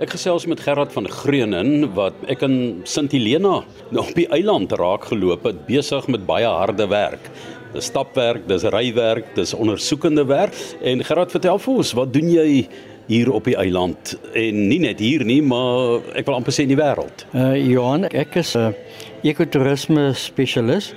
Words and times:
Ek 0.00 0.14
gesels 0.14 0.46
met 0.48 0.62
Gerard 0.64 0.94
van 0.96 1.04
Greunen 1.12 1.90
wat 1.92 2.14
ek 2.32 2.40
in 2.46 2.54
Sint 2.88 3.12
Helena 3.12 3.58
op 4.00 4.12
die 4.16 4.24
eiland 4.32 4.70
raak 4.80 5.10
geloop 5.10 5.44
het 5.44 5.58
besig 5.66 6.06
met 6.08 6.22
baie 6.24 6.48
harde 6.48 6.86
werk. 6.88 7.26
Dis 7.74 7.90
stapwerk, 7.90 8.46
dis 8.48 8.64
rywerk, 8.72 9.28
dis 9.36 9.52
ondersoekende 9.52 10.24
werk 10.24 10.56
en 10.80 11.04
Gerard 11.04 11.36
vertel 11.36 11.60
vir 11.60 11.82
ons, 11.82 11.92
wat 11.98 12.14
doen 12.16 12.32
jy 12.32 12.46
hier 13.10 13.28
op 13.28 13.44
die 13.44 13.58
eiland 13.60 14.14
en 14.32 14.62
nie 14.70 14.80
net 14.80 15.04
hier 15.04 15.26
nie, 15.28 15.42
maar 15.44 16.00
ek 16.16 16.24
wil 16.30 16.38
amper 16.38 16.56
sê 16.56 16.64
in 16.64 16.72
die 16.72 16.80
wêreld. 16.80 17.26
Uh 17.36 17.52
Johan, 17.60 18.08
ek 18.08 18.40
is 18.40 18.56
'n 18.56 18.72
ekotourisme 19.20 20.14
spesialis. 20.16 20.94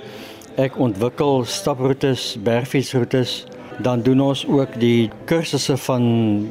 Ek 0.56 0.80
ontwikkel 0.80 1.44
staproetes, 1.44 2.38
bergfietsroetes, 2.40 3.44
dan 3.84 4.00
doen 4.00 4.20
ons 4.32 4.46
ook 4.48 4.80
die 4.80 5.10
kursusse 5.28 5.76
van 5.76 6.48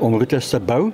om 0.00 0.16
roetes 0.16 0.48
te 0.48 0.60
bou. 0.60 0.92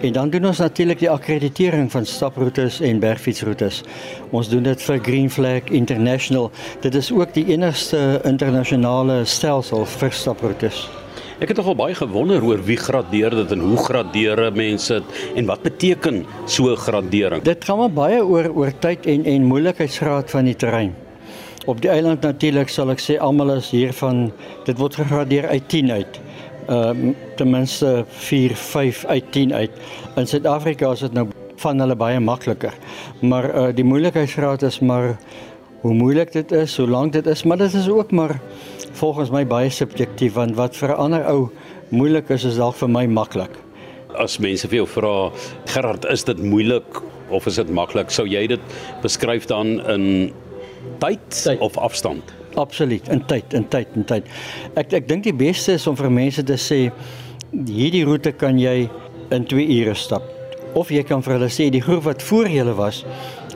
En 0.00 0.12
dan 0.12 0.30
doen 0.30 0.46
ons 0.48 0.58
natuurlik 0.58 0.98
die 0.98 1.10
akkreditering 1.10 1.90
van 1.92 2.06
staproetes 2.06 2.78
en 2.80 3.02
bergfietsroetes. 3.02 3.82
Ons 4.32 4.48
doen 4.48 4.62
dit 4.64 4.82
vir 4.82 5.02
Green 5.04 5.28
Flag 5.30 5.68
International. 5.76 6.48
Dit 6.80 6.94
is 6.96 7.10
ook 7.12 7.34
die 7.36 7.44
enigste 7.52 8.20
internasionale 8.24 9.18
stelsel 9.28 9.84
vir 9.84 10.16
staproetes. 10.16 10.86
Ek 11.40 11.52
het 11.52 11.60
nogal 11.60 11.76
baie 11.76 11.94
gewonder 11.96 12.44
oor 12.44 12.64
wie 12.64 12.78
gradeer 12.80 13.36
dit 13.42 13.52
en 13.52 13.60
hoe 13.64 13.76
gradeer 13.76 14.40
mense 14.56 15.02
dit 15.02 15.36
en 15.36 15.52
wat 15.52 15.68
beteken 15.68 16.24
so 16.48 16.72
gradering? 16.76 17.44
Dit 17.44 17.68
gaan 17.68 17.82
maar 17.84 17.92
baie 18.00 18.24
oor 18.24 18.48
oor 18.56 18.72
tyd 18.80 19.04
en 19.04 19.28
en 19.28 19.48
moeilikheidsgraad 19.52 20.32
van 20.32 20.48
die 20.48 20.56
terrein. 20.56 20.96
Op 21.68 21.80
die 21.84 21.92
eiland 21.92 22.24
natuurlik 22.24 22.72
sal 22.72 22.88
ek 22.96 23.04
sê 23.04 23.20
almal 23.20 23.58
is 23.58 23.68
hiervan 23.76 24.30
dit 24.64 24.80
word 24.80 24.96
gegradeer 24.96 25.52
uit 25.52 25.68
10 25.68 25.92
uit. 25.92 26.20
Uh, 26.68 26.90
ten 27.36 27.50
minste 27.50 28.04
4, 28.08 28.54
5 28.56 29.04
uit 29.04 29.32
10 29.32 29.54
uit. 29.54 29.70
In 30.16 30.26
Suid-Afrika 30.26 30.90
is 30.92 31.00
dit 31.00 31.12
nou 31.12 31.28
van 31.56 31.80
hulle 31.80 31.96
baie 31.96 32.20
makliker. 32.20 32.74
Maar 33.20 33.48
uh, 33.54 33.68
die 33.74 33.84
moeilikheidsgraad 33.84 34.62
is 34.62 34.80
maar 34.80 35.16
hoe 35.80 35.94
moeilik 35.94 36.32
dit 36.32 36.52
is, 36.52 36.76
hoe 36.76 36.88
lank 36.88 37.12
dit 37.12 37.26
is, 37.26 37.42
maar 37.42 37.56
dit 37.56 37.74
is 37.74 37.88
ook 37.88 38.10
maar 38.10 38.40
volgens 38.92 39.30
my 39.30 39.46
baie 39.46 39.70
subjektief 39.70 40.36
want 40.36 40.56
wat 40.56 40.76
vir 40.76 40.92
'n 40.92 41.00
ander 41.06 41.24
ou 41.26 41.48
moeilik 41.88 42.28
is 42.30 42.44
is 42.44 42.56
dalk 42.56 42.76
vir 42.76 42.88
my 42.88 43.06
maklik. 43.06 43.56
As 44.14 44.38
mense 44.38 44.68
vir 44.68 44.76
jou 44.76 44.86
vra, 44.86 45.30
Gerard, 45.64 46.04
is 46.04 46.24
dit 46.24 46.42
moeilik 46.42 47.02
of 47.30 47.46
is 47.46 47.54
dit 47.54 47.70
maklik? 47.70 48.10
Sou 48.10 48.26
jy 48.26 48.46
dit 48.46 48.60
beskryf 49.02 49.46
dan 49.46 49.80
in 49.86 50.32
tyd, 50.98 51.20
tyd. 51.28 51.60
of 51.60 51.78
afstand? 51.78 52.22
Absoluut, 52.54 53.08
in 53.08 53.24
tyd, 53.26 53.54
in 53.54 53.68
tyd, 53.68 53.88
in 53.94 54.04
tyd. 54.04 54.26
Ek 54.74 54.92
ek 54.92 55.08
dink 55.08 55.24
die 55.24 55.36
beste 55.36 55.72
is 55.78 55.86
om 55.86 55.96
vir 55.96 56.10
mense 56.10 56.42
te 56.42 56.58
sê 56.58 56.90
hierdie 57.52 58.04
roete 58.04 58.32
kan 58.32 58.58
jy 58.58 58.90
in 59.30 59.46
2 59.46 59.66
ure 59.80 59.94
stap. 59.94 60.22
Of 60.74 60.90
jy 60.90 61.02
kan 61.06 61.22
vir 61.22 61.38
hulle 61.38 61.50
sê 61.50 61.70
die 61.70 61.82
groep 61.82 62.04
wat 62.06 62.22
voor 62.22 62.50
julle 62.50 62.74
was, 62.78 63.04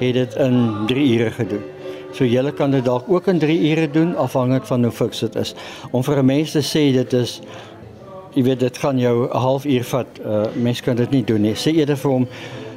het 0.01 0.15
dit 0.15 0.37
in 0.43 0.87
3 0.91 1.07
ure 1.19 1.31
gedoen. 1.31 1.63
So 2.15 2.25
julle 2.25 2.53
kan 2.55 2.71
dit 2.71 2.85
dalk 2.87 3.09
ook 3.11 3.27
in 3.29 3.39
3 3.43 3.55
ure 3.71 3.91
doen 3.91 4.17
afhangend 4.17 4.67
van 4.67 4.85
hoe 4.87 4.93
fiks 4.95 5.25
dit 5.27 5.37
is. 5.37 5.55
Om 5.91 6.03
vir 6.03 6.19
'n 6.19 6.27
mens 6.27 6.53
te 6.53 6.63
sê 6.63 6.93
dit 6.95 7.13
is 7.13 7.41
jy 8.35 8.43
weet 8.43 8.61
dit 8.61 8.79
gaan 8.79 8.99
jou 8.99 9.27
'n 9.27 9.37
halfuur 9.37 9.85
vat. 9.85 10.07
Uh 10.25 10.47
mens 10.55 10.81
kan 10.81 10.97
dit 10.97 11.11
nie 11.11 11.25
doen 11.25 11.43
nie. 11.43 11.55
Sê 11.55 11.75
eerder 11.75 11.97
vir 11.97 12.11
hom 12.11 12.29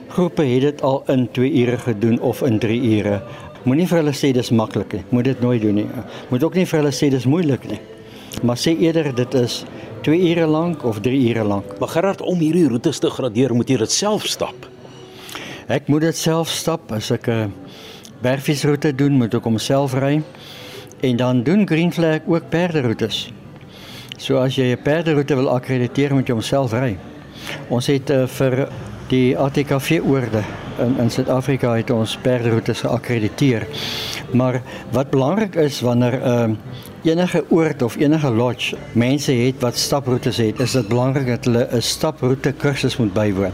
groepe 0.08 0.44
het 0.44 0.62
dit 0.62 0.82
al 0.82 1.04
in 1.08 1.28
2 1.32 1.52
ure 1.52 1.78
gedoen 1.78 2.20
of 2.22 2.42
in 2.42 2.60
3 2.60 2.82
ure. 2.98 3.22
Moenie 3.68 3.84
vir 3.90 4.00
hulle 4.00 4.14
sê 4.16 4.30
dis 4.32 4.50
maklik 4.56 4.94
nie. 4.96 5.04
Moet 5.12 5.26
dit 5.28 5.42
nooit 5.44 5.60
doen 5.62 5.76
nie. 5.76 5.88
Moet 6.32 6.44
ook 6.48 6.54
nie 6.56 6.64
vir 6.70 6.80
hulle 6.80 6.94
sê 6.96 7.10
dis 7.12 7.26
moeilik 7.28 7.66
nie. 7.68 7.80
Maar 8.48 8.60
sê 8.62 8.72
eerder 8.80 9.10
dit 9.16 9.34
is 9.36 9.66
2 10.06 10.16
ure 10.30 10.46
lank 10.48 10.86
of 10.88 11.02
3 11.04 11.20
ure 11.34 11.44
lank. 11.44 11.74
Maar 11.82 11.92
Gerard 11.92 12.22
om 12.24 12.40
hierdie 12.40 12.68
roetes 12.72 13.02
te 13.04 13.12
gradeer, 13.12 13.52
moet 13.52 13.68
jy 13.68 13.82
dit 13.82 13.92
self 13.92 14.24
stap. 14.30 14.70
Ek 15.68 15.90
moet 15.92 16.06
dit 16.08 16.16
self 16.16 16.48
stap 16.48 16.94
as 16.96 17.12
ek 17.12 17.28
'n 17.28 17.32
uh, 17.32 17.50
bergfietsroete 18.24 18.96
doen, 18.96 19.18
moet 19.20 19.36
ek 19.36 19.44
homself 19.44 19.94
ry. 20.00 20.24
En 21.04 21.18
dan 21.18 21.44
doen 21.44 21.68
Green 21.68 21.92
Flag 21.92 22.24
ook 22.26 22.50
perderoetes. 22.50 23.28
So 24.18 24.38
as 24.38 24.56
jy 24.56 24.72
'n 24.72 24.82
perderoete 24.82 25.36
wil 25.36 25.50
akkrediteer, 25.50 26.14
moet 26.14 26.28
jy 26.28 26.34
homself 26.34 26.72
ry. 26.72 26.98
Ons 27.70 27.88
het 27.88 28.10
uh, 28.10 28.28
vir 28.28 28.70
die 29.08 29.38
ATKV 29.38 30.02
oorde 30.04 30.44
in 30.78 30.98
in 31.02 31.10
Suid-Afrika 31.10 31.72
het 31.78 31.90
ons 31.90 32.18
perderoetes 32.22 32.84
geakkrediteer. 32.86 33.66
Maar 34.32 34.62
wat 34.92 35.10
belangrik 35.10 35.56
is 35.56 35.82
wanneer 35.82 36.20
'n 36.20 36.52
uh, 36.52 37.12
enige 37.12 37.44
oord 37.50 37.82
of 37.82 37.96
enige 37.96 38.32
lodge 38.32 38.76
mense 38.92 39.32
het 39.32 39.56
wat 39.60 39.78
staproetes 39.78 40.38
het, 40.38 40.60
is 40.60 40.72
dit 40.72 40.88
belangrik 40.88 41.28
dat 41.28 41.46
hulle 41.46 41.68
'n 41.72 41.82
staproete 41.82 42.52
kursus 42.52 42.98
moet 42.98 43.14
bywoon. 43.14 43.52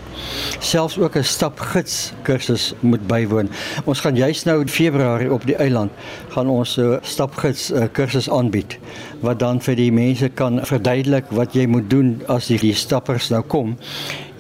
Selfs 0.59 0.97
ook 0.97 1.15
'n 1.15 1.23
stapgids 1.23 2.13
kursus 2.21 2.73
moet 2.79 3.07
bywoon. 3.07 3.49
Ons 3.83 3.99
gaan 3.99 4.15
juis 4.15 4.43
nou 4.43 4.61
in 4.61 4.69
Februarie 4.69 5.33
op 5.33 5.45
die 5.45 5.55
eiland 5.55 5.91
gaan 6.29 6.47
ons 6.47 6.77
'n 6.77 6.97
stapgids 7.01 7.71
kursus 7.91 8.29
aanbied 8.29 8.79
wat 9.19 9.39
dan 9.39 9.61
vir 9.61 9.75
die 9.75 9.91
mense 9.91 10.29
kan 10.29 10.65
verduidelik 10.65 11.25
wat 11.29 11.53
jy 11.53 11.65
moet 11.65 11.89
doen 11.89 12.21
as 12.27 12.47
die, 12.47 12.59
die 12.59 12.73
stappers 12.73 13.29
nou 13.29 13.41
kom. 13.41 13.77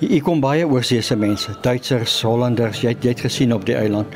Hier 0.03 0.23
kom 0.23 0.41
baie 0.43 0.65
oorseese 0.67 1.15
mense, 1.15 1.53
Duitsers, 1.63 2.15
Hollanders, 2.27 2.81
jy 2.83 2.91
het, 2.91 3.05
jy 3.05 3.13
het 3.13 3.21
gesien 3.23 3.53
op 3.55 3.63
die 3.67 3.75
eiland. 3.77 4.11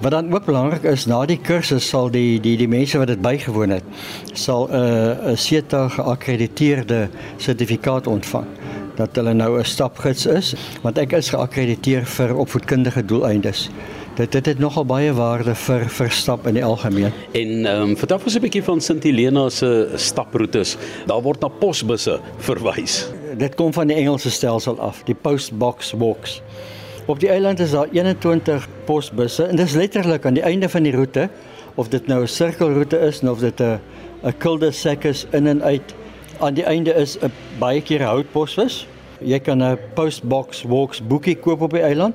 Wat 0.00 0.12
dan 0.12 0.28
ook 0.32 0.44
belangrik 0.44 0.84
is, 0.88 1.06
na 1.08 1.22
die 1.28 1.38
kursus 1.40 1.86
sal 1.88 2.10
die 2.12 2.40
die 2.44 2.56
die 2.60 2.68
mense 2.68 2.98
wat 3.00 3.08
dit 3.08 3.22
bygewoon 3.24 3.72
het, 3.78 3.84
sal 4.32 4.68
'n 4.68 4.74
uh, 4.74 5.32
'n 5.32 5.36
SETA 5.36 5.88
geakkrediteerde 5.88 7.08
sertifikaat 7.36 8.06
ontvang 8.06 8.46
dat 8.96 9.16
hulle 9.16 9.34
nou 9.34 9.58
'n 9.58 9.64
stapgids 9.64 10.26
is, 10.26 10.54
want 10.82 10.98
ek 10.98 11.12
is 11.12 11.30
geakkrediteer 11.30 12.04
vir 12.04 12.36
opvoedkundige 12.36 13.04
doeleindes. 13.04 13.70
Dit 14.16 14.32
dit 14.32 14.46
het 14.46 14.58
nogal 14.58 14.84
baie 14.84 15.12
waarde 15.12 15.54
vir 15.54 15.88
vir 15.88 16.10
stap 16.10 16.46
in 16.46 16.54
die 16.54 16.64
algemeen. 16.64 17.12
En 17.32 17.66
ehm 17.66 17.82
um, 17.82 17.96
vertel 17.96 18.20
ons 18.24 18.34
'n 18.34 18.40
bietjie 18.40 18.64
van 18.64 18.80
Sint 18.80 19.02
Helena 19.04 19.48
se 19.48 19.88
staproetes. 19.94 20.76
Daar 21.06 21.22
word 21.22 21.40
na 21.40 21.48
posbusse 21.48 22.20
verwys. 22.38 23.19
Dit 23.40 23.54
kom 23.56 23.72
van 23.72 23.88
die 23.88 23.96
Engelse 23.96 24.30
stelsel 24.30 24.76
af, 24.84 24.98
die 25.08 25.14
postbox 25.16 25.94
walks. 25.96 26.42
Op 27.08 27.22
die 27.22 27.30
eiland 27.32 27.60
is 27.64 27.70
daar 27.72 27.88
21 27.88 28.66
posbusse 28.84 29.46
en 29.48 29.56
dis 29.56 29.72
letterlik 29.72 30.26
aan 30.28 30.36
die 30.36 30.44
einde 30.44 30.68
van 30.68 30.84
die 30.84 30.92
roete 30.92 31.24
of 31.80 31.88
dit 31.88 32.06
nou 32.06 32.20
'n 32.22 32.28
sirkelroete 32.28 32.98
is 32.98 33.22
of 33.22 33.38
dit 33.38 33.60
'n 33.60 33.80
'n 34.24 34.34
cul-de-sac 34.38 35.04
is 35.04 35.26
in 35.30 35.46
en 35.46 35.62
uit. 35.62 35.94
Aan 36.38 36.54
die 36.54 36.64
einde 36.64 36.92
is 36.94 37.16
'n 37.16 37.32
baie 37.58 37.80
keer 37.80 38.02
houtposbus. 38.02 38.86
Jy 39.20 39.38
kan 39.38 39.62
'n 39.62 39.78
postbox 39.94 40.62
walks 40.62 41.06
boekie 41.06 41.36
koop 41.36 41.60
op 41.60 41.70
die 41.70 41.82
eiland 41.82 42.14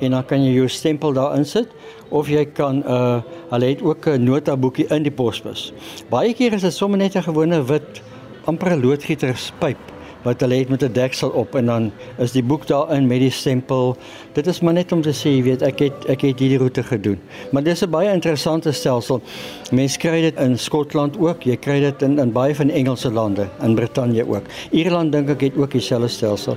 en 0.00 0.10
dan 0.10 0.24
kan 0.24 0.44
jy 0.44 0.52
jou 0.52 0.68
stempel 0.68 1.12
daar 1.12 1.36
insit 1.36 1.68
of 2.08 2.28
jy 2.28 2.44
kan 2.44 2.76
'n 2.76 2.84
uh, 2.88 3.22
hulle 3.50 3.66
het 3.66 3.82
ook 3.82 4.06
'n 4.06 4.24
notaboekie 4.24 4.86
in 4.88 5.02
die 5.02 5.12
posbus. 5.12 5.72
Baie 6.08 6.34
keer 6.34 6.52
is 6.52 6.62
dit 6.62 6.72
sommer 6.72 6.98
net 6.98 7.16
'n 7.16 7.22
gewone 7.22 7.64
wit 7.64 8.02
amper 8.44 8.76
loodgieterspyp 8.76 9.95
wat 10.26 10.42
hulle 10.42 10.58
het 10.58 10.68
met 10.68 10.82
'n 10.82 10.92
deksel 10.92 11.30
op 11.30 11.54
en 11.54 11.66
dan 11.66 11.90
is 12.18 12.32
die 12.32 12.42
boek 12.42 12.66
daarin 12.66 13.06
met 13.06 13.20
die 13.20 13.30
stempel. 13.30 13.96
Dit 14.32 14.46
is 14.46 14.60
maar 14.60 14.72
net 14.72 14.92
om 14.92 15.02
te 15.02 15.14
sê, 15.14 15.30
jy 15.30 15.42
weet, 15.42 15.62
ek 15.62 15.78
het 15.78 16.06
ek 16.08 16.20
het 16.20 16.38
hierdie 16.38 16.58
roete 16.58 16.82
gedoen. 16.82 17.18
Maar 17.52 17.62
dis 17.62 17.82
'n 17.82 17.90
baie 17.90 18.12
interessante 18.12 18.72
stelsel. 18.72 19.20
Mense 19.72 19.98
kry 19.98 20.20
dit 20.20 20.36
in 20.38 20.58
Skotland 20.58 21.18
ook, 21.18 21.42
jy 21.42 21.56
kry 21.56 21.80
dit 21.80 22.02
in 22.02 22.18
in 22.18 22.32
baie 22.32 22.54
van 22.54 22.70
Engelse 22.70 23.10
lande, 23.10 23.48
in 23.62 23.74
Brittanje 23.74 24.28
ook. 24.28 24.44
Ierland 24.70 25.12
dink 25.12 25.28
ek 25.28 25.40
het 25.40 25.56
ook 25.56 25.70
dieselfde 25.70 26.08
stelsel. 26.08 26.56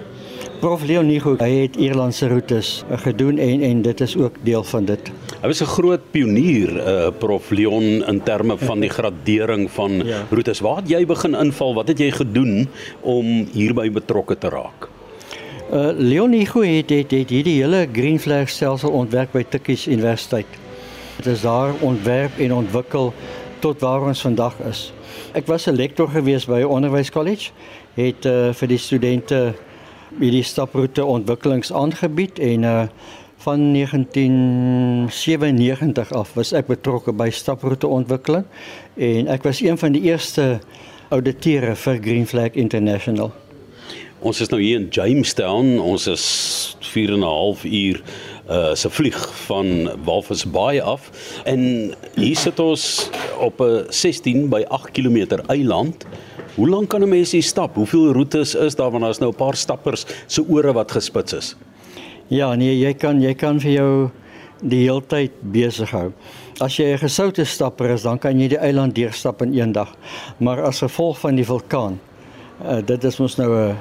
Prof 0.60 0.84
Leon 0.84 1.08
Nigo, 1.08 1.36
hy 1.40 1.62
het 1.62 1.76
Ierlandse 1.76 2.28
roetes 2.28 2.84
gedoen 2.92 3.38
en 3.38 3.62
en 3.62 3.82
dit 3.82 4.02
is 4.02 4.18
ook 4.18 4.36
deel 4.44 4.64
van 4.64 4.86
dit. 4.86 5.12
Hy 5.40 5.48
was 5.48 5.62
'n 5.62 5.72
groot 5.72 6.12
pionier, 6.12 6.70
uh, 6.70 7.12
Prof 7.18 7.50
Leon 7.50 8.04
in 8.04 8.24
terme 8.24 8.58
van 8.58 8.80
die 8.80 8.90
gradering 8.90 9.72
van 9.72 9.92
ja. 10.06 10.26
roetes. 10.30 10.60
Waar 10.60 10.76
het 10.76 10.90
jy 10.90 11.06
begin 11.06 11.36
inval? 11.36 11.74
Wat 11.74 11.88
het 11.88 12.00
jy 12.00 12.12
gedoen 12.12 12.68
om 13.02 13.48
hierby 13.54 13.88
betrokke 13.92 14.38
te 14.38 14.50
raak? 14.50 14.90
Uh 15.72 15.92
Leon 15.96 16.30
Nigo 16.30 16.62
het 16.62 16.90
het, 16.90 17.12
het 17.12 17.30
hierdie 17.30 17.64
hele 17.64 17.88
Green 17.92 18.20
Flag 18.20 18.50
stelsel 18.50 18.92
ontwerp 18.92 19.32
by 19.32 19.44
Tikkies 19.44 19.88
Universiteit. 19.88 20.48
Dit 21.16 21.26
is 21.26 21.42
daar 21.42 21.72
ontwerp 21.80 22.40
en 22.40 22.54
ontwikkel 22.54 23.14
tot 23.60 23.80
waar 23.80 24.02
ons 24.02 24.22
vandag 24.22 24.56
is. 24.70 24.92
Ek 25.32 25.48
was 25.48 25.68
'n 25.68 25.76
lektor 25.76 26.10
gewees 26.10 26.46
by 26.46 26.60
'n 26.60 26.66
onderwyskollege, 26.66 27.52
het 27.94 28.26
uh, 28.26 28.52
vir 28.54 28.68
die 28.68 28.78
studente 28.78 29.54
hierdie 30.20 30.44
staproete 30.44 31.06
ontwikkelings 31.06 31.74
aangebied 31.74 32.40
en 32.40 32.64
uh 32.64 32.88
van 33.40 33.74
1997 33.74 36.12
af 36.12 36.34
was 36.36 36.52
ek 36.52 36.68
betrokke 36.68 37.16
by 37.16 37.30
staproete 37.32 37.88
ontwikkeling 37.88 38.44
en 39.00 39.32
ek 39.32 39.48
was 39.48 39.64
een 39.64 39.80
van 39.80 39.96
die 39.96 40.12
eerste 40.12 40.60
ouditeure 41.10 41.76
vir 41.76 42.02
Green 42.04 42.28
Flag 42.28 42.52
International. 42.60 43.32
Ons 44.20 44.44
is 44.44 44.52
nou 44.52 44.60
hier 44.60 44.76
in 44.82 44.92
Jamestown. 44.92 45.80
Ons 45.80 46.08
is 46.12 46.26
4 46.92 47.16
en 47.16 47.20
'n 47.20 47.24
half 47.24 47.64
uur 47.64 48.04
uh 48.50 48.76
se 48.76 48.90
vlieg 48.90 49.46
van 49.46 49.90
Walvis 50.04 50.44
Bay 50.44 50.80
af 50.80 51.10
en 51.46 51.94
hier 52.16 52.36
sit 52.36 52.60
ons 52.60 53.10
op 53.40 53.62
'n 53.62 53.86
16 53.90 54.50
by 54.50 54.66
8 54.68 54.92
km 54.92 55.40
eiland. 55.48 56.06
Hoe 56.56 56.70
lank 56.70 56.90
kan 56.90 57.02
'n 57.02 57.10
mens 57.10 57.32
hier 57.32 57.44
stap? 57.44 57.76
Hoeveel 57.76 58.12
roetes 58.12 58.56
is 58.56 58.76
daar 58.76 58.92
want 58.92 59.04
daar's 59.04 59.20
nou 59.20 59.32
'n 59.32 59.36
paar 59.36 59.56
stappers 59.56 60.06
se 60.28 60.44
ore 60.48 60.74
wat 60.74 60.92
gespits 60.92 61.34
is? 61.34 61.56
Ja, 62.30 62.56
nee, 62.56 62.76
jy 62.78 62.94
kan 62.94 63.22
jy 63.22 63.34
kan 63.34 63.60
vir 63.60 63.72
jou 63.72 64.10
die 64.62 64.84
hele 64.84 65.02
tyd 65.02 65.32
besig 65.42 65.90
hou. 65.92 66.12
As 66.62 66.76
jy 66.78 66.94
'n 66.94 66.98
gesoute 66.98 67.46
stapper 67.46 67.90
is, 67.90 68.04
dan 68.04 68.20
kan 68.20 68.40
jy 68.40 68.48
die 68.48 68.60
eiland 68.60 68.96
deurstap 68.96 69.42
in 69.42 69.54
een 69.54 69.72
dag. 69.72 69.96
Maar 70.38 70.62
as 70.62 70.80
gevolg 70.80 71.20
van 71.20 71.36
die 71.36 71.46
vulkaan 71.46 72.00
Uh, 72.60 72.82
dit 72.84 73.04
is 73.04 73.18
mos 73.18 73.38
nou 73.40 73.48
'n 73.56 73.76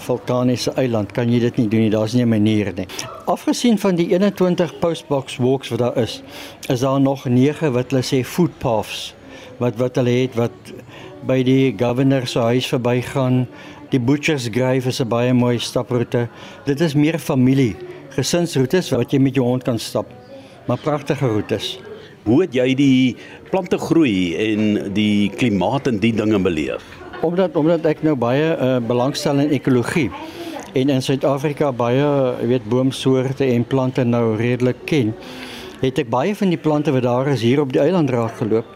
vulkaniese 0.00 0.72
eiland, 0.80 1.12
kan 1.12 1.28
jy 1.28 1.38
dit 1.38 1.56
nie 1.56 1.68
doen 1.68 1.80
nie. 1.80 1.90
Daar's 1.90 2.14
nie 2.14 2.24
'n 2.24 2.28
manier 2.28 2.72
nie. 2.74 2.86
Afgesien 3.26 3.78
van 3.78 3.94
die 3.94 4.08
21 4.08 4.78
postbox 4.78 5.36
walks 5.36 5.68
wat 5.68 5.78
daar 5.78 5.96
is, 5.96 6.22
is 6.68 6.80
daar 6.80 7.00
nog 7.00 7.24
9 7.24 7.72
wat 7.72 7.90
hulle 7.90 8.02
sê 8.02 8.24
footpaths 8.24 9.14
wat 9.58 9.76
wat 9.76 9.96
hulle 9.96 10.10
het 10.10 10.34
wat 10.34 10.50
by 11.26 11.42
die 11.42 11.74
governor 11.76 12.26
se 12.26 12.38
huis 12.38 12.66
verbygaan. 12.66 13.46
Die 13.90 14.00
Butchers 14.00 14.48
Grave 14.50 14.88
is 14.88 15.00
'n 15.00 15.08
baie 15.08 15.32
mooi 15.32 15.58
staproete. 15.58 16.28
Dit 16.64 16.80
is 16.80 16.94
meer 16.94 17.18
familie, 17.18 17.76
gesinsroetes 18.16 18.90
wat 18.94 19.12
jy 19.12 19.20
met 19.22 19.36
jou 19.36 19.46
hond 19.46 19.64
kan 19.64 19.78
stap. 19.78 20.10
Maar 20.66 20.78
pragtige 20.78 21.26
roetes. 21.26 21.78
Hoe 22.22 22.44
het 22.44 22.54
jy 22.54 22.74
die 22.78 23.16
plante 23.50 23.78
groei 23.78 24.34
en 24.38 24.92
die 24.94 25.30
klimaat 25.34 25.90
en 25.90 25.98
die 25.98 26.14
dinge 26.14 26.38
beleef? 26.38 26.84
omdat 27.22 27.56
omdat 27.56 27.86
ek 27.86 28.02
nou 28.02 28.14
baie 28.18 28.52
uh, 28.58 28.76
belangstel 28.82 29.38
in 29.44 29.54
ekologie 29.54 30.08
en 30.78 30.90
in 30.90 31.02
Suid-Afrika 31.04 31.70
baie 31.76 32.06
weet 32.48 32.66
boomsoorte 32.68 33.46
en 33.46 33.66
plante 33.68 34.04
nou 34.04 34.34
redelik 34.40 34.82
ken 34.90 35.12
het 35.82 36.00
ek 36.02 36.10
baie 36.10 36.34
van 36.38 36.50
die 36.50 36.58
plante 36.58 36.94
wat 36.94 37.06
daar 37.06 37.30
is 37.34 37.44
hier 37.46 37.62
op 37.62 37.70
die 37.74 37.82
eiland 37.82 38.10
raak 38.10 38.34
geloop 38.40 38.66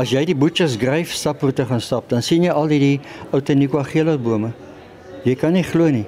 as 0.00 0.14
jy 0.14 0.24
die 0.28 0.38
Butchers 0.38 0.78
Grave 0.80 1.12
staproete 1.12 1.68
gaan 1.68 1.84
stap 1.84 2.08
dan 2.12 2.24
sien 2.24 2.46
jy 2.48 2.54
al 2.54 2.72
die 2.72 2.96
ou 3.34 3.42
Teniquagelo 3.44 4.16
bome 4.18 4.54
jy 5.28 5.36
kan 5.36 5.52
nie 5.56 5.66
glo 5.66 5.92
nie 5.92 6.06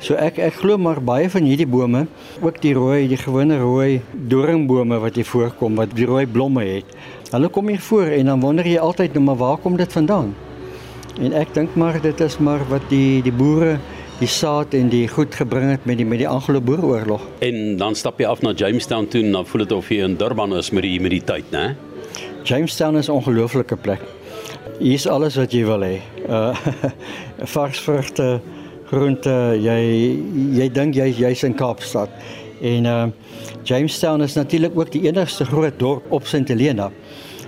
So 0.00 0.14
ek 0.14 0.38
ek 0.38 0.60
glo 0.60 0.78
maar 0.78 1.00
baie 1.02 1.30
van 1.30 1.42
hierdie 1.42 1.66
bome, 1.66 2.06
ook 2.40 2.60
die 2.62 2.74
rooi, 2.74 3.08
die 3.10 3.18
gewone 3.18 3.58
rooi 3.58 4.00
doringbome 4.30 5.00
wat 5.02 5.18
hier 5.18 5.26
voorkom 5.26 5.78
wat 5.80 5.94
die 5.98 6.06
rooi 6.06 6.26
blomme 6.26 6.62
het. 6.64 6.92
Hulle 7.32 7.48
kom 7.48 7.68
hier 7.68 7.82
voor 7.82 8.14
en 8.14 8.30
dan 8.30 8.40
wonder 8.40 8.66
jy 8.66 8.78
altyd 8.78 9.14
nou 9.18 9.24
maar 9.24 9.40
waar 9.42 9.58
kom 9.58 9.76
dit 9.76 9.92
vandaan? 9.92 10.34
En 11.18 11.34
ek 11.34 11.50
dink 11.54 11.74
maar 11.74 11.98
dit 12.00 12.20
is 12.20 12.38
maar 12.38 12.62
wat 12.70 12.84
die 12.92 13.22
die 13.26 13.34
boere 13.34 13.78
die 14.18 14.30
saad 14.30 14.74
en 14.74 14.88
die 14.90 15.06
goed 15.10 15.34
gebring 15.34 15.70
het 15.70 15.84
met 15.86 15.98
die 15.98 16.06
met 16.06 16.18
die 16.22 16.28
Anglo-Boereoorlog. 16.28 17.22
En 17.42 17.76
dan 17.78 17.94
stap 17.98 18.18
jy 18.18 18.26
af 18.26 18.42
na 18.42 18.54
Jamestown 18.54 19.06
toe 19.10 19.22
en 19.22 19.34
dan 19.36 19.46
voel 19.46 19.66
dit 19.66 19.74
of 19.76 19.90
jy 19.90 20.02
in 20.06 20.16
Durban 20.18 20.56
is 20.58 20.70
met 20.74 20.86
die 20.86 20.94
humiditeit, 20.96 21.50
né? 21.54 21.74
Jamestown 22.46 22.96
is 22.96 23.08
'n 23.08 23.18
ongelooflike 23.18 23.76
plek. 23.76 24.00
Hier 24.78 24.94
is 24.94 25.06
alles 25.06 25.36
wat 25.36 25.52
jy 25.52 25.64
wil 25.64 25.82
hê. 25.82 26.00
Uh 26.28 26.54
vars 27.54 27.80
vrugte, 27.80 28.40
groente, 28.90 29.34
jy 29.60 29.78
jy 30.58 30.68
dink 30.72 30.96
jy 30.96 31.10
jy's 31.12 31.44
in 31.44 31.54
Kaapstad. 31.54 32.12
En 32.62 32.84
uh 32.84 33.06
Jamestown 33.68 34.22
is 34.24 34.34
natuurlik 34.34 34.72
ook 34.78 34.92
die 34.92 35.02
enigste 35.10 35.44
groot 35.44 35.76
dorp 35.78 36.12
op 36.12 36.26
St 36.26 36.48
Helena. 36.48 36.90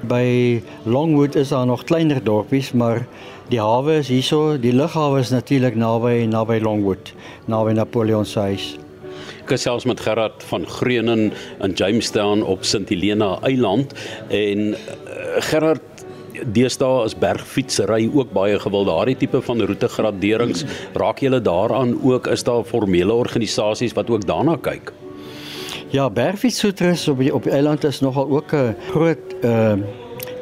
By 0.08 0.60
Longwood 0.84 1.34
is 1.34 1.48
daar 1.48 1.66
nog 1.66 1.84
kleiner 1.84 2.20
dorpies, 2.24 2.72
maar 2.72 3.06
Die 3.50 3.58
hawe 3.58 3.96
is 3.98 4.06
hierso, 4.06 4.54
die 4.62 4.70
lughawe 4.70 5.18
is 5.18 5.32
natuurlik 5.34 5.74
naby 5.74 6.22
naby 6.30 6.60
Longwood, 6.62 7.08
naby 7.50 7.72
Napoleon 7.74 8.22
se 8.22 8.44
huis. 8.46 8.66
Ek 9.40 9.50
gesels 9.56 9.88
met 9.90 9.98
Gerard 10.04 10.44
van 10.46 10.68
Greunen 10.70 11.32
in 11.58 11.74
Jamestown 11.74 12.44
op 12.46 12.62
St 12.62 12.86
Helena 12.92 13.32
Eiland 13.48 13.90
en 14.30 14.76
uh, 14.76 15.42
Gerard 15.48 16.04
Deesdae 16.52 17.04
is 17.04 17.14
bergfietsry 17.18 18.10
ook 18.14 18.32
baie 18.32 18.58
gewild. 18.58 18.86
Daardie 18.86 19.16
tipe 19.16 19.42
van 19.42 19.62
roetegraderings, 19.62 20.64
raak 20.94 21.18
julle 21.18 21.40
daaraan 21.40 21.96
ook 22.02 22.26
is 22.26 22.44
daar 22.44 22.64
formele 22.64 23.12
organisasies 23.12 23.92
wat 23.92 24.10
ook 24.10 24.26
daarna 24.26 24.56
kyk? 24.56 24.92
Ja, 25.90 26.10
bergfietsroetes 26.10 27.08
op 27.08 27.18
die, 27.18 27.34
op 27.34 27.42
die 27.42 27.52
eiland 27.52 27.84
is 27.84 28.00
nogal 28.00 28.30
ook 28.30 28.52
'n 28.52 28.76
groot 28.90 29.34
uh 29.42 29.74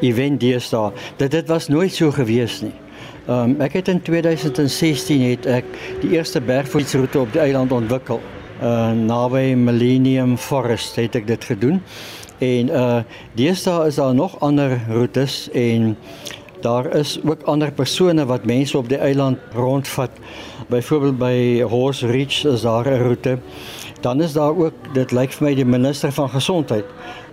event 0.00 0.40
deesdae. 0.40 0.92
Dit 1.16 1.30
dit 1.30 1.48
was 1.48 1.68
nooit 1.68 1.94
so 1.94 2.10
gewees 2.10 2.60
nie. 2.60 2.74
Um, 3.28 3.60
ek 3.60 3.72
het 3.72 3.88
in 3.88 4.02
2016 4.02 5.22
het 5.30 5.46
ek 5.46 5.64
die 6.00 6.10
eerste 6.16 6.40
bergfietsroete 6.40 7.18
op 7.18 7.32
die 7.32 7.40
eiland 7.40 7.72
ontwikkel. 7.72 8.20
Uh 8.62 8.92
naby 8.92 9.54
Millennium 9.54 10.36
Forest 10.36 10.96
het 10.96 11.14
ek 11.14 11.26
dit 11.26 11.44
gedoen. 11.44 11.82
En 12.38 12.68
uh 12.68 12.98
deesdae 13.34 13.86
is 13.86 13.94
daar 13.94 14.14
nog 14.14 14.40
ander 14.40 14.80
roetes 14.88 15.50
en 15.50 15.96
daar 16.60 16.94
is 16.94 17.18
ook 17.24 17.42
ander 17.42 17.72
persone 17.72 18.26
wat 18.26 18.44
mense 18.44 18.78
op 18.78 18.88
die 18.88 18.98
eiland 18.98 19.38
rondvat. 19.54 20.10
Byvoorbeeld 20.68 21.18
by 21.18 21.62
Horse 21.62 22.06
Ridge 22.06 22.48
is 22.48 22.60
daar 22.60 22.86
'n 22.86 23.02
roete. 23.02 23.38
Dan 24.00 24.22
is 24.22 24.32
daar 24.32 24.56
ook 24.56 24.74
dit 24.92 25.12
lyk 25.12 25.32
vir 25.32 25.48
my 25.48 25.54
die 25.54 25.64
minister 25.64 26.12
van 26.12 26.30
gesondheid 26.30 26.84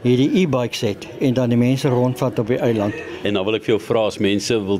hierdie 0.06 0.42
e-bikes 0.42 0.81
het 0.86 1.07
en 1.19 1.34
dan 1.34 1.50
die 1.50 1.57
mense 1.57 1.90
rondvat 1.90 2.40
op 2.40 2.48
die 2.48 2.60
eiland. 2.62 2.94
En 3.24 3.34
dan 3.34 3.46
wil 3.46 3.57
ek 3.57 3.66
vir 3.66 3.75
jou 3.75 3.81
vra 3.81 4.06
as 4.06 4.19
mense 4.22 4.57
wil 4.68 4.80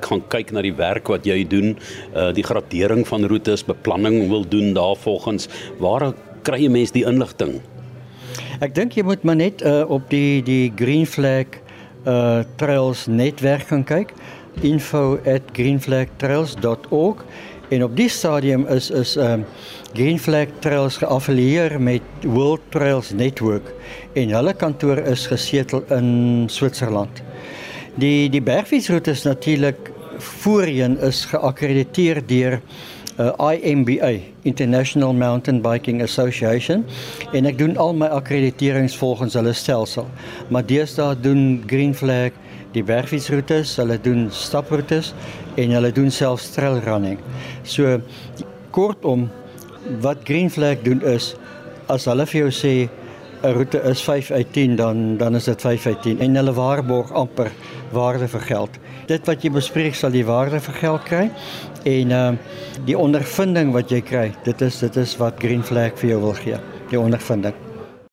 gaan 0.00 0.22
kyk 0.32 0.52
na 0.52 0.62
die 0.64 0.74
werk 0.76 1.08
wat 1.12 1.28
jy 1.28 1.42
doen, 1.48 1.76
uh 2.16 2.30
die 2.32 2.44
gradering 2.44 3.04
van 3.08 3.28
roetes, 3.28 3.64
beplanning 3.64 4.28
wil 4.28 4.48
doen 4.48 4.72
daarvolgens, 4.72 5.48
waar 5.78 6.12
kry 6.42 6.62
jy 6.64 6.72
mense 6.72 6.96
die 6.96 7.04
inligting? 7.04 7.60
Ek 8.62 8.76
dink 8.76 8.92
jy 8.94 9.02
moet 9.02 9.24
maar 9.26 9.40
net 9.40 9.58
uh 9.66 9.82
op 9.90 10.04
die 10.12 10.38
die 10.46 10.70
Green 10.78 11.06
Flag 11.06 11.46
uh 12.06 12.42
Trails 12.60 13.06
netwerk 13.10 13.66
gaan 13.72 13.84
kyk. 13.84 14.12
info@greenflagtrails.org 14.62 17.24
en 17.74 17.82
op 17.82 17.96
die 17.96 18.08
stadium 18.08 18.66
is 18.70 18.90
is 18.90 19.16
um 19.16 19.44
Green 19.96 20.18
Flag 20.18 20.46
Trails 20.60 20.96
geaffilieer 21.02 21.80
met 21.80 22.02
World 22.22 22.60
Trails 22.68 23.10
Network. 23.10 23.74
En 24.14 24.28
hulle 24.30 24.54
kantoor 24.54 24.98
is 25.10 25.26
gesetel 25.26 25.84
in 25.90 26.44
Switserland. 26.46 27.22
Die 27.98 28.30
die 28.30 28.42
bergfietsroete 28.42 29.10
is 29.10 29.22
natuurlik 29.26 29.90
voorheen 30.18 31.00
is 31.00 31.24
geakkrediteer 31.24 32.26
deur 32.26 32.60
uh, 33.18 33.52
IMBA 33.52 34.20
International 34.42 35.12
Mountain 35.12 35.60
Biking 35.62 36.02
Association 36.02 36.84
en 37.32 37.48
ek 37.48 37.58
doen 37.58 37.76
al 37.80 37.94
my 37.96 38.08
akkrediterings 38.14 38.96
volgens 38.96 39.36
hulle 39.38 39.52
stelsel. 39.56 40.08
Maar 40.48 40.66
deesdae 40.66 41.18
doen 41.20 41.62
Green 41.66 41.94
Flag 41.94 42.36
die 42.72 42.84
bergfietsroetes, 42.84 43.76
hulle 43.80 43.98
doen 44.00 44.26
staproetes 44.32 45.12
en 45.60 45.74
hulle 45.76 45.92
doen 45.92 46.10
selfs 46.10 46.50
trail 46.54 46.80
running. 46.86 47.18
So 47.68 47.98
kortom 48.72 49.28
wat 50.00 50.24
Green 50.24 50.50
Flag 50.50 50.84
doen 50.86 51.02
is 51.04 51.34
as 51.92 52.06
hulle 52.08 52.26
vir 52.30 52.46
jou 52.46 52.52
sê 52.54 52.74
'n 53.42 53.52
roete 53.52 53.80
is 53.82 54.02
5 54.02 54.30
uit 54.30 54.52
10 54.52 54.76
dan 54.76 55.16
dan 55.16 55.34
is 55.34 55.44
dit 55.44 55.60
5 55.60 55.86
uit 55.86 56.02
10 56.02 56.20
en 56.20 56.34
hulle 56.34 56.52
waarborg 56.52 57.12
amper 57.12 57.50
waarde 57.90 58.28
vir 58.28 58.40
geld. 58.40 58.78
Dit 59.06 59.26
wat 59.26 59.42
jy 59.42 59.50
bespreek 59.50 59.94
sal 59.94 60.10
die 60.10 60.24
waarde 60.24 60.60
vir 60.60 60.74
geld 60.74 61.02
kry 61.02 61.30
en 61.84 62.10
uh 62.10 62.30
die 62.86 62.98
ondervinding 62.98 63.72
wat 63.72 63.90
jy 63.90 64.00
kry, 64.00 64.30
dit 64.44 64.62
is 64.62 64.78
dit 64.78 64.96
is 64.96 65.16
wat 65.16 65.34
Green 65.38 65.62
Flag 65.62 65.98
vir 65.98 66.14
jou 66.14 66.20
wil 66.20 66.34
gee, 66.34 66.56
die 66.90 67.00
ondervinding. 67.00 67.71